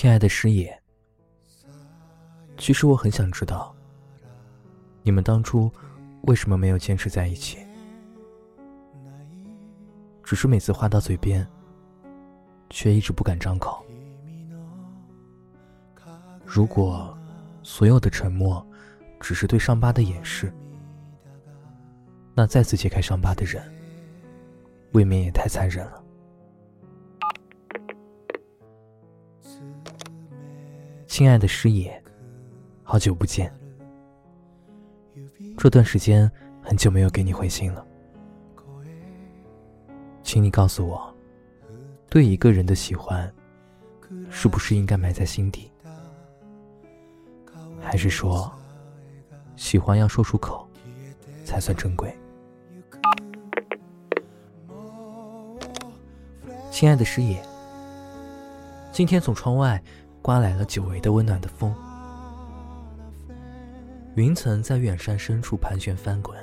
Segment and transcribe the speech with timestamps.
[0.00, 0.74] 亲爱的师爷，
[2.56, 3.76] 其实我很想知道，
[5.02, 5.70] 你们当初
[6.22, 7.58] 为什么没有坚持在一起？
[10.24, 11.46] 只是每次话到嘴边，
[12.70, 13.84] 却一直不敢张口。
[16.46, 17.14] 如果
[17.62, 18.66] 所有的沉默
[19.20, 20.50] 只是对伤疤的掩饰，
[22.34, 23.62] 那再次揭开伤疤的人，
[24.92, 26.02] 未免也太残忍了。
[31.20, 32.02] 亲爱的师爷，
[32.82, 33.52] 好久不见。
[35.58, 37.86] 这段时间很久没有给你回信了，
[40.22, 41.14] 请你告诉我，
[42.08, 43.30] 对一个人的喜欢，
[44.30, 45.70] 是不是应该埋在心底，
[47.82, 48.50] 还是说，
[49.56, 50.66] 喜欢要说出口，
[51.44, 52.16] 才算珍贵？
[56.70, 57.44] 亲爱的师爷，
[58.90, 59.78] 今天从窗外。
[60.22, 61.74] 刮来了久违的温暖的风，
[64.16, 66.38] 云层在远山深处盘旋翻滚。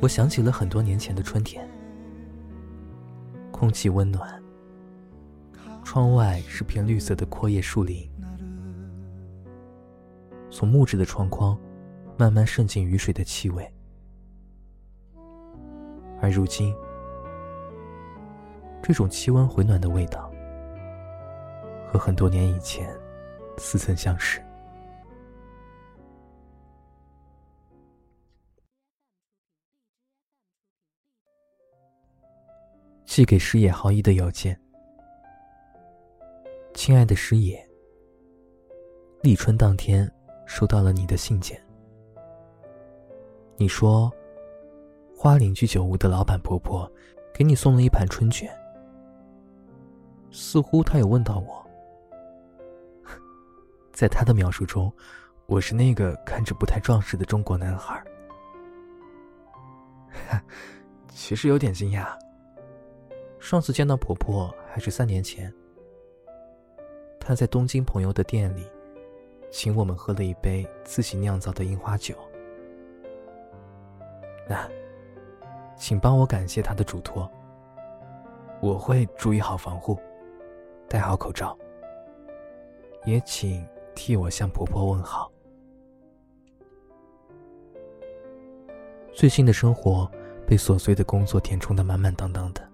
[0.00, 1.68] 我想起了很多年前的春天，
[3.50, 4.40] 空气温暖，
[5.84, 8.08] 窗外是片绿色的阔叶树林，
[10.50, 11.58] 从木质的窗框
[12.16, 13.70] 慢慢渗进雨水的气味，
[16.22, 16.72] 而如今，
[18.80, 20.29] 这种气温回暖的味道。
[21.90, 22.96] 和很多年以前
[23.58, 24.40] 似曾相识。
[33.04, 34.56] 寄给师野浩一的邮件，
[36.74, 37.68] 亲爱的师野，
[39.20, 40.08] 立春当天
[40.46, 41.60] 收到了你的信件。
[43.56, 44.08] 你说，
[45.16, 46.88] 花邻居酒屋的老板婆婆
[47.34, 48.48] 给你送了一盘春卷，
[50.30, 51.69] 似乎她有问到我。
[53.92, 54.92] 在他的描述中，
[55.46, 58.02] 我是那个看着不太壮实的中国男孩。
[61.08, 62.06] 其实有点惊讶。
[63.38, 65.52] 上次见到婆婆还是三年前，
[67.18, 68.70] 她在东京朋友的店里，
[69.50, 72.14] 请我们喝了一杯自己酿造的樱花酒。
[74.48, 74.68] 那，
[75.76, 77.30] 请帮我感谢她的嘱托。
[78.60, 79.98] 我会注意好防护，
[80.88, 81.56] 戴好口罩。
[83.04, 83.66] 也请。
[84.02, 85.30] 替我向婆婆问好。
[89.12, 90.10] 最近的生活
[90.46, 92.66] 被琐碎的工作填充的满满当当的，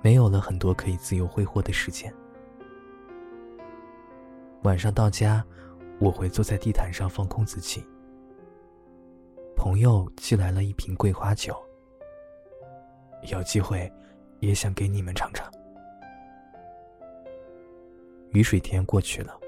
[0.00, 2.10] 没有了很多可以自由挥霍的时间。
[4.62, 5.44] 晚上到家，
[5.98, 7.86] 我会坐在地毯上放空自己。
[9.54, 11.54] 朋友寄来了一瓶桂花酒，
[13.30, 13.92] 有机会
[14.38, 15.52] 也想给你们尝尝。
[18.30, 19.38] 雨水天过去了。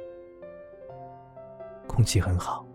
[1.94, 2.66] 空气很好，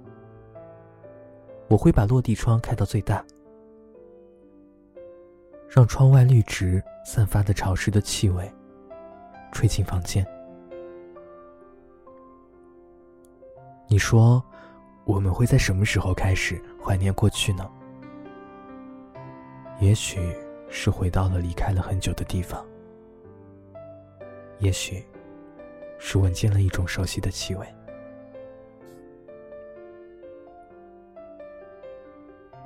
[1.68, 3.26] 我会把落地窗开到最大，
[5.68, 8.50] 让窗外绿植散发的潮湿的气味
[9.52, 10.24] 吹进房间。
[13.88, 14.44] 你说，
[15.04, 17.68] 我们会在什么时候开始怀念过去呢？
[19.80, 20.20] 也许
[20.70, 22.64] 是回到了离开了很久的地方，
[24.60, 25.04] 也许
[25.98, 27.66] 是闻见了一种熟悉的气味。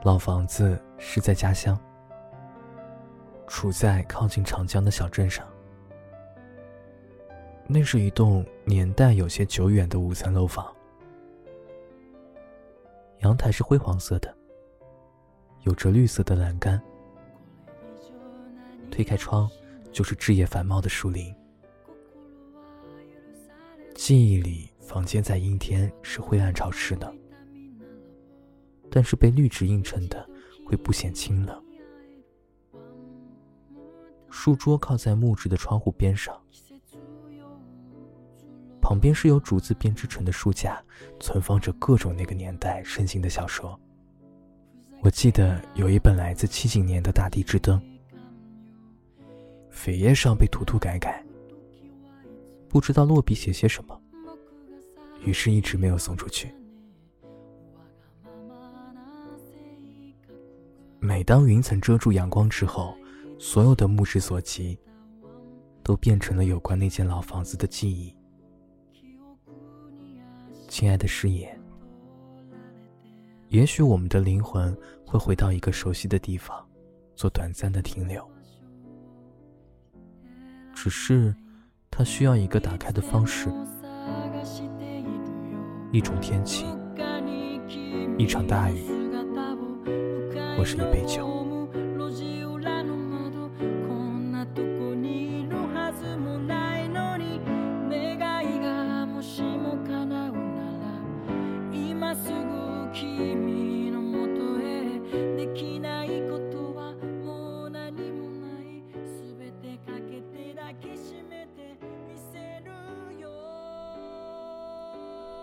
[0.03, 1.79] 老房子是在家乡，
[3.45, 5.47] 处在靠近长江的小镇上。
[7.67, 10.75] 那是一栋年代有些久远的五层楼房，
[13.19, 14.35] 阳台是灰黄色的，
[15.61, 16.81] 有着绿色的栏杆。
[18.89, 19.47] 推开窗，
[19.91, 21.33] 就是枝叶繁茂的树林。
[23.93, 27.13] 记忆里，房间在阴天是灰暗潮湿的。
[28.91, 30.29] 但是被绿植映衬的，
[30.65, 31.63] 会不显清冷。
[34.29, 36.37] 书桌靠在木质的窗户边上，
[38.81, 40.83] 旁边是由竹子编织成的书架，
[41.19, 43.79] 存放着各种那个年代盛行的小说。
[45.01, 47.81] 我记得有一本来自七几年的《大地之灯》，
[49.73, 51.25] 扉页上被涂涂改改，
[52.69, 53.99] 不知道落笔写些什么，
[55.25, 56.53] 于是一直没有送出去。
[61.03, 62.95] 每当云层遮住阳光之后，
[63.39, 64.77] 所有的目之所及，
[65.81, 68.15] 都变成了有关那间老房子的记忆。
[70.67, 71.59] 亲爱的师爷，
[73.49, 76.63] 也许我们的灵魂会回到一个熟悉的地方，
[77.15, 78.23] 做短暂的停留。
[80.75, 81.35] 只是，
[81.89, 83.49] 它需要一个打开的方式，
[85.91, 86.63] 一种天气，
[88.19, 88.85] 一场大雨，
[90.61, 91.27] 或是一杯酒。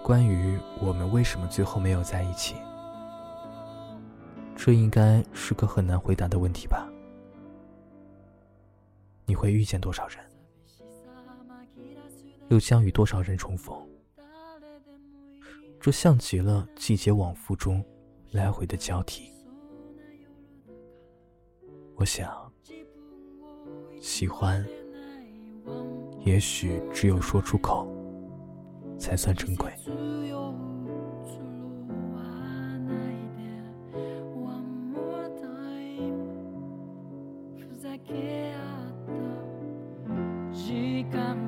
[0.05, 2.55] 关于我们为什么最后没有在一起，
[4.69, 6.87] 这应该是个很难回答的问题吧？
[9.25, 10.19] 你会遇见多少人，
[12.49, 13.75] 又将与多少人重逢？
[15.81, 17.83] 这像极了季节往复中
[18.31, 19.33] 来回的交替。
[21.95, 22.53] 我想，
[24.03, 24.63] 喜欢，
[26.27, 27.89] 也许只有说出口。
[28.99, 29.73] 才算珍贵。
[37.89, 38.93] だけあっ
[40.53, 40.55] た。
[40.55, 41.48] 時間